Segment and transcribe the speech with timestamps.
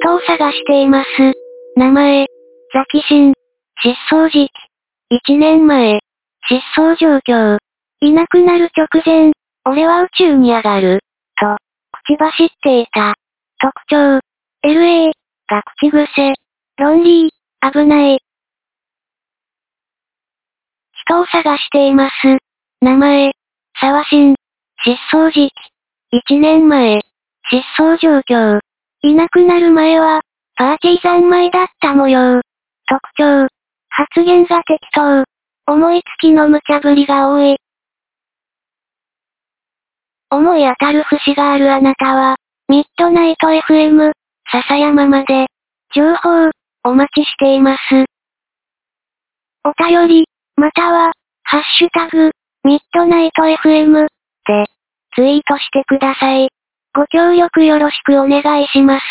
[0.00, 1.08] 人を探しています。
[1.76, 2.26] 名前、
[2.72, 3.34] ザキシン。
[3.82, 5.30] 失踪時期。
[5.32, 5.98] 1年前。
[6.48, 7.58] 失踪状況。
[8.00, 9.32] いなくなる直前、
[9.64, 11.00] 俺は宇宙に上がる。
[11.40, 11.56] と、
[12.06, 13.16] 口走っていた。
[13.58, 14.20] 特徴。
[14.64, 15.10] LA、
[15.48, 16.34] が口癖。
[16.76, 18.20] ロンリー、危ない。
[21.06, 22.38] 人を探しています。
[22.80, 23.32] 名前、
[23.80, 24.36] 沢新。
[24.84, 26.34] 失踪時期。
[26.34, 27.00] 1年前。
[27.50, 28.60] 失踪状況。
[29.02, 30.22] いなくなる前は、
[30.56, 32.40] パーティー三昧だった模様。
[32.86, 33.46] 特徴。
[33.90, 35.24] 発言が適当。
[35.72, 37.58] 思いつきの無茶ぶりが多い。
[40.30, 42.36] 思い当たる節があるあなたは、
[42.68, 44.12] ミッドナイト FM、
[44.50, 45.46] 笹山まで、
[45.94, 46.50] 情報、
[46.84, 47.80] お待ちしています。
[49.64, 50.24] お便り、
[50.56, 51.12] または、
[51.44, 52.32] ハッシュタグ、
[52.64, 54.08] ミッドナイト FM で、
[55.14, 56.48] ツイートしてください。
[56.98, 59.04] ご協力よろしくお願いします。